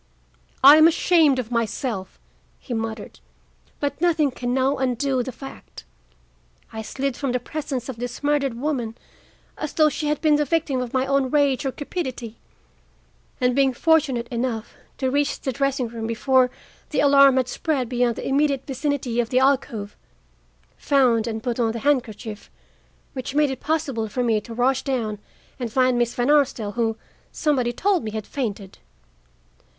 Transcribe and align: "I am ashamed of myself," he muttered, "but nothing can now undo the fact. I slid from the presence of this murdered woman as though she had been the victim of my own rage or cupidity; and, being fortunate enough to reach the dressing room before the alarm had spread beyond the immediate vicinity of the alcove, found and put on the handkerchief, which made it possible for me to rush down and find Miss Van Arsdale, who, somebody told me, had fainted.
"I 0.63 0.77
am 0.77 0.87
ashamed 0.87 1.37
of 1.37 1.51
myself," 1.51 2.19
he 2.57 2.73
muttered, 2.73 3.19
"but 3.79 4.01
nothing 4.01 4.31
can 4.31 4.51
now 4.51 4.77
undo 4.77 5.21
the 5.21 5.31
fact. 5.31 5.83
I 6.73 6.81
slid 6.81 7.15
from 7.15 7.33
the 7.33 7.39
presence 7.39 7.87
of 7.87 7.97
this 7.97 8.23
murdered 8.23 8.55
woman 8.59 8.97
as 9.59 9.73
though 9.73 9.89
she 9.89 10.07
had 10.07 10.19
been 10.19 10.37
the 10.37 10.43
victim 10.45 10.81
of 10.81 10.91
my 10.91 11.05
own 11.05 11.29
rage 11.29 11.67
or 11.67 11.71
cupidity; 11.71 12.37
and, 13.39 13.55
being 13.55 13.73
fortunate 13.73 14.27
enough 14.29 14.73
to 14.97 15.11
reach 15.11 15.39
the 15.39 15.51
dressing 15.51 15.87
room 15.87 16.07
before 16.07 16.49
the 16.89 16.99
alarm 16.99 17.37
had 17.37 17.47
spread 17.47 17.87
beyond 17.87 18.15
the 18.15 18.27
immediate 18.27 18.65
vicinity 18.65 19.19
of 19.19 19.29
the 19.29 19.37
alcove, 19.37 19.95
found 20.77 21.27
and 21.27 21.43
put 21.43 21.59
on 21.59 21.73
the 21.73 21.79
handkerchief, 21.85 22.49
which 23.13 23.35
made 23.35 23.51
it 23.51 23.59
possible 23.59 24.07
for 24.07 24.23
me 24.23 24.41
to 24.41 24.51
rush 24.55 24.81
down 24.81 25.19
and 25.59 25.71
find 25.71 25.95
Miss 25.99 26.15
Van 26.15 26.31
Arsdale, 26.31 26.71
who, 26.71 26.97
somebody 27.31 27.71
told 27.71 28.03
me, 28.03 28.09
had 28.09 28.25
fainted. 28.25 28.79